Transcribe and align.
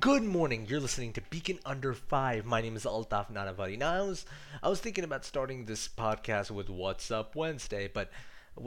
Good 0.00 0.22
morning. 0.22 0.64
You're 0.66 0.80
listening 0.80 1.12
to 1.12 1.20
Beacon 1.20 1.58
Under 1.66 1.92
Five. 1.92 2.46
My 2.46 2.62
name 2.62 2.76
is 2.76 2.86
Altaf 2.86 3.30
Nanavati. 3.30 3.76
Now, 3.76 3.92
I 3.92 4.00
was 4.00 4.24
I 4.62 4.70
was 4.70 4.80
thinking 4.80 5.04
about 5.04 5.26
starting 5.26 5.66
this 5.66 5.86
podcast 5.86 6.50
with 6.50 6.70
What's 6.70 7.10
Up 7.10 7.36
Wednesday, 7.36 7.90
but 7.92 8.10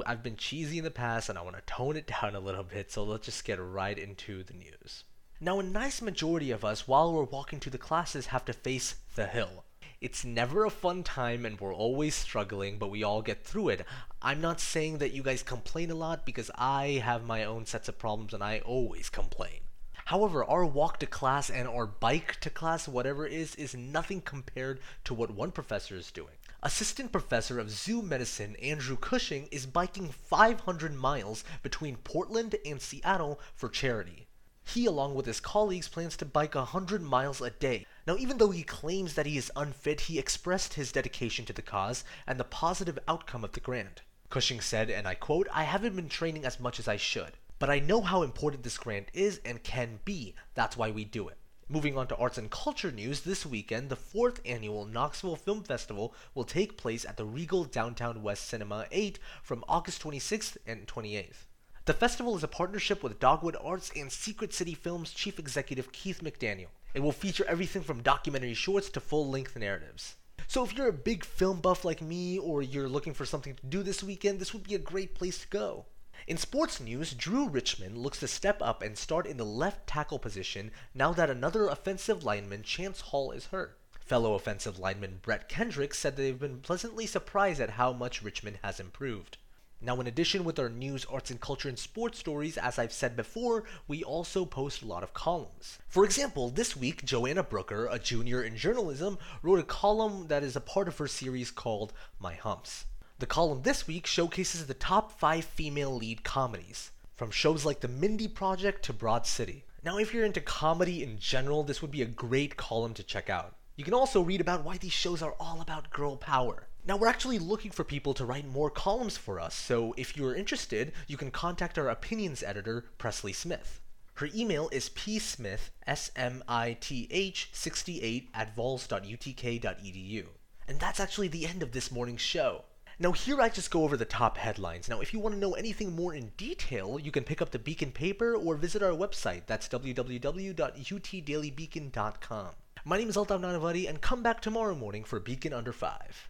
I've 0.06 0.22
been 0.22 0.36
cheesy 0.36 0.78
in 0.78 0.84
the 0.84 0.92
past, 0.92 1.28
and 1.28 1.40
I 1.40 1.42
want 1.42 1.56
to 1.56 1.64
tone 1.64 1.98
it 1.98 2.06
down 2.22 2.36
a 2.36 2.40
little 2.40 2.64
bit. 2.64 2.92
So 2.92 3.04
let's 3.04 3.26
just 3.26 3.44
get 3.44 3.60
right 3.60 3.98
into 3.98 4.44
the 4.44 4.54
news. 4.54 5.04
Now, 5.42 5.60
a 5.60 5.64
nice 5.64 6.00
majority 6.00 6.52
of 6.52 6.64
us, 6.64 6.88
while 6.88 7.12
we're 7.12 7.24
walking 7.24 7.60
to 7.62 7.72
the 7.72 7.80
classes, 7.80 8.28
have 8.28 8.46
to 8.46 8.54
face 8.54 8.94
the 9.16 9.26
hill. 9.26 9.64
It's 10.02 10.24
never 10.24 10.64
a 10.64 10.70
fun 10.70 11.02
time, 11.02 11.44
and 11.44 11.60
we're 11.60 11.74
always 11.74 12.14
struggling, 12.14 12.78
but 12.78 12.92
we 12.92 13.02
all 13.02 13.24
get 13.24 13.44
through 13.44 13.70
it. 13.70 13.88
I'm 14.22 14.42
not 14.42 14.60
saying 14.60 15.00
that 15.00 15.14
you 15.14 15.24
guys 15.24 15.42
complain 15.42 15.90
a 15.90 15.96
lot 15.96 16.24
because 16.24 16.52
I 16.54 17.02
have 17.04 17.26
my 17.26 17.44
own 17.44 17.66
sets 17.66 17.90
of 17.90 17.98
problems, 17.98 18.32
and 18.32 18.44
I 18.44 18.60
always 18.60 19.10
complain. 19.10 19.62
However, 20.06 20.46
our 20.46 20.64
walk 20.64 21.00
to 21.00 21.08
class 21.08 21.50
and 21.50 21.68
our 21.68 21.88
bike 21.88 22.40
to 22.42 22.52
class, 22.52 22.88
whatever 22.88 23.26
it 23.26 23.34
is, 23.34 23.56
is 23.56 23.74
nothing 23.74 24.22
compared 24.22 24.80
to 25.04 25.16
what 25.16 25.32
one 25.32 25.52
professor 25.52 25.96
is 25.96 26.12
doing. 26.12 26.36
Assistant 26.62 27.12
Professor 27.12 27.60
of 27.60 27.72
Zoo 27.72 28.04
Medicine 28.04 28.56
Andrew 28.58 28.98
Cushing 28.98 29.48
is 29.48 29.66
biking 29.66 30.12
500 30.12 30.94
miles 30.94 31.44
between 31.64 31.96
Portland 31.98 32.56
and 32.64 32.80
Seattle 32.80 33.40
for 33.56 33.68
charity. 33.68 34.28
He, 34.64 34.86
along 34.86 35.16
with 35.16 35.26
his 35.26 35.40
colleagues, 35.40 35.88
plans 35.88 36.16
to 36.18 36.26
bike 36.26 36.54
100 36.54 37.02
miles 37.02 37.42
a 37.42 37.50
day. 37.50 37.88
Now, 38.06 38.16
even 38.16 38.38
though 38.38 38.52
he 38.52 38.62
claims 38.62 39.16
that 39.16 39.26
he 39.26 39.38
is 39.38 39.52
unfit, 39.56 40.02
he 40.02 40.20
expressed 40.20 40.76
his 40.76 40.92
dedication 40.92 41.46
to 41.46 41.54
the 41.54 41.64
cause 41.64 42.04
and 42.28 42.40
the 42.40 42.44
positive 42.44 43.00
outcome 43.08 43.44
of 43.44 43.54
the 43.54 43.60
grant. 43.60 44.04
Cushing 44.30 44.62
said, 44.62 44.92
and 44.92 45.08
I 45.08 45.16
quote, 45.16 45.48
I 45.52 45.64
haven't 45.64 45.96
been 45.96 46.10
training 46.10 46.46
as 46.46 46.60
much 46.60 46.80
as 46.80 46.88
I 46.88 46.98
should. 46.98 47.38
But 47.58 47.70
I 47.70 47.80
know 47.80 48.02
how 48.02 48.22
important 48.22 48.64
this 48.64 48.78
grant 48.78 49.10
is 49.14 49.40
and 49.46 49.64
can 49.64 50.00
be. 50.04 50.36
That's 50.56 50.76
why 50.76 50.92
we 50.92 51.06
do 51.06 51.30
it. 51.30 51.38
Moving 51.70 51.98
on 51.98 52.08
to 52.08 52.16
arts 52.18 52.38
and 52.38 52.52
culture 52.52 52.92
news, 52.92 53.22
this 53.22 53.46
weekend, 53.46 53.90
the 53.90 53.96
fourth 53.96 54.40
annual 54.46 54.86
Knoxville 54.86 55.38
Film 55.38 55.64
Festival 55.64 56.14
will 56.36 56.44
take 56.44 56.78
place 56.78 57.06
at 57.06 57.18
the 57.18 57.26
Regal 57.26 57.64
Downtown 57.64 58.22
West 58.22 58.48
Cinema 58.48 58.86
8 58.92 59.18
from 59.42 59.64
August 59.68 60.04
26th 60.04 60.58
and 60.68 60.86
28th. 60.86 61.46
The 61.86 61.94
festival 61.94 62.36
is 62.36 62.44
a 62.44 62.48
partnership 62.48 63.02
with 63.02 63.20
Dogwood 63.20 63.56
Arts 63.64 63.90
and 63.96 64.12
Secret 64.12 64.54
City 64.54 64.74
Films 64.74 65.12
chief 65.12 65.40
executive 65.40 65.92
Keith 65.92 66.22
McDaniel. 66.22 66.68
It 66.94 67.00
will 67.00 67.12
feature 67.12 67.46
everything 67.48 67.84
from 67.84 68.04
documentary 68.04 68.54
shorts 68.54 68.90
to 68.90 69.00
full 69.00 69.30
length 69.30 69.56
narratives. 69.56 70.16
So 70.48 70.64
if 70.64 70.74
you're 70.74 70.90
a 70.90 70.94
big 70.94 71.24
film 71.24 71.62
buff 71.62 71.86
like 71.86 72.02
me 72.02 72.38
or 72.38 72.62
you're 72.62 72.90
looking 72.90 73.14
for 73.14 73.26
something 73.26 73.56
to 73.56 73.66
do 73.66 73.82
this 73.82 74.04
weekend, 74.04 74.40
this 74.40 74.54
would 74.54 74.64
be 74.64 74.76
a 74.76 74.80
great 74.80 75.16
place 75.16 75.40
to 75.40 75.48
go. 75.48 75.86
In 76.28 76.38
sports 76.38 76.80
news, 76.80 77.14
Drew 77.14 77.48
Richmond 77.48 78.00
looks 78.00 78.20
to 78.20 78.28
step 78.28 78.60
up 78.60 78.82
and 78.82 78.98
start 78.98 79.28
in 79.28 79.38
the 79.38 79.46
left 79.46 79.86
tackle 79.86 80.18
position 80.18 80.72
now 80.96 81.14
that 81.14 81.30
another 81.30 81.68
offensive 81.68 82.24
lineman, 82.24 82.64
Chance 82.64 83.02
Hall, 83.02 83.32
is 83.32 83.48
hurt. 83.48 83.78
Fellow 84.00 84.34
offensive 84.34 84.80
lineman 84.80 85.20
Brett 85.22 85.48
Kendrick 85.48 85.94
said 85.94 86.16
they've 86.16 86.40
been 86.40 86.62
pleasantly 86.62 87.06
surprised 87.06 87.62
at 87.62 87.72
how 87.72 87.94
much 87.94 88.24
Richmond 88.24 88.58
has 88.64 88.80
improved. 88.80 89.38
Now, 89.80 90.00
in 90.02 90.08
addition 90.08 90.44
with 90.44 90.58
our 90.58 90.68
news, 90.68 91.06
arts 91.06 91.30
and 91.30 91.40
culture, 91.40 91.70
and 91.70 91.78
sports 91.78 92.18
stories, 92.18 92.58
as 92.58 92.80
I've 92.80 92.92
said 92.92 93.16
before, 93.16 93.66
we 93.88 94.04
also 94.04 94.46
post 94.46 94.82
a 94.82 94.88
lot 94.88 95.04
of 95.04 95.14
columns. 95.14 95.78
For 95.88 96.04
example, 96.04 96.50
this 96.50 96.76
week, 96.76 97.06
Joanna 97.06 97.44
Brooker, 97.44 97.86
a 97.86 98.00
junior 98.00 98.42
in 98.42 98.58
journalism, 98.58 99.20
wrote 99.44 99.60
a 99.60 99.64
column 99.64 100.26
that 100.30 100.42
is 100.42 100.56
a 100.56 100.62
part 100.62 100.88
of 100.88 100.98
her 100.98 101.08
series 101.08 101.52
called 101.52 101.94
My 102.20 102.34
Humps. 102.34 102.86
The 103.18 103.26
column 103.26 103.62
this 103.62 103.88
week 103.88 104.06
showcases 104.06 104.66
the 104.66 104.74
top 104.74 105.18
5 105.18 105.46
female 105.46 105.96
lead 105.96 106.26
comedies, 106.26 106.92
from 107.16 107.32
shows 107.32 107.64
like 107.64 107.80
The 107.80 107.88
Mindy 107.88 108.28
Project 108.28 108.84
to 108.84 108.94
Broad 108.94 109.26
City. 109.26 109.64
Now, 109.86 109.98
if 109.98 110.14
you're 110.14 110.26
into 110.26 110.42
comedy 110.42 111.02
in 111.02 111.18
general, 111.18 111.64
this 111.64 111.82
would 111.82 111.92
be 111.92 112.02
a 112.02 112.08
great 112.08 112.58
column 112.58 112.94
to 112.96 113.04
check 113.04 113.30
out. 113.30 113.56
You 113.78 113.86
can 113.86 113.94
also 113.94 114.22
read 114.22 114.42
about 114.42 114.66
why 114.66 114.78
these 114.78 114.92
shows 114.92 115.22
are 115.22 115.34
all 115.40 115.62
about 115.62 115.92
girl 115.92 116.18
power. 116.18 116.68
Now, 116.86 116.98
we're 116.98 117.08
actually 117.08 117.40
looking 117.40 117.72
for 117.72 117.86
people 117.86 118.14
to 118.16 118.26
write 118.26 118.50
more 118.50 118.70
columns 118.70 119.16
for 119.16 119.40
us, 119.40 119.56
so 119.56 119.94
if 119.96 120.18
you're 120.18 120.36
interested, 120.36 120.92
you 121.08 121.16
can 121.16 121.32
contact 121.32 121.78
our 121.78 121.88
opinions 121.88 122.44
editor, 122.44 122.84
Presley 122.98 123.32
Smith. 123.32 123.80
Her 124.16 124.28
email 124.36 124.68
is 124.74 124.90
psmith, 124.90 125.70
S-M-I-T-H, 125.88 127.50
68 127.54 128.30
at 128.34 128.54
vols.utk.edu. 128.54 130.26
And 130.68 130.80
that's 130.82 131.00
actually 131.00 131.30
the 131.30 131.48
end 131.48 131.64
of 131.64 131.72
this 131.72 131.92
morning's 131.94 132.20
show. 132.20 132.66
Now, 132.98 133.12
here 133.12 133.42
I 133.42 133.50
just 133.50 133.72
go 133.72 133.84
over 133.84 133.98
the 133.98 134.06
top 134.06 134.38
headlines. 134.38 134.88
Now, 134.88 135.02
if 135.02 135.14
you 135.14 135.20
want 135.20 135.36
to 135.36 135.40
know 135.40 135.54
anything 135.54 135.94
more 135.94 136.14
in 136.14 136.32
detail, 136.38 136.98
you 136.98 137.12
can 137.12 137.26
pick 137.26 137.42
up 137.42 137.52
the 137.52 137.60
Beacon 137.60 137.92
paper 137.92 138.34
or 138.36 138.56
visit 138.56 138.82
our 138.82 138.92
website. 138.92 139.42
That's 139.48 139.68
www.utdailybeacon.com. 139.68 142.50
My 142.86 142.98
name 142.98 143.10
is 143.10 143.18
Altaf 143.18 143.42
Nanavati, 143.42 143.90
and 143.90 144.00
come 144.00 144.24
back 144.24 144.42
tomorrow 144.42 144.76
morning 144.76 145.04
for 145.04 145.20
Beacon 145.20 145.52
Under 145.52 145.74
5. 145.74 146.30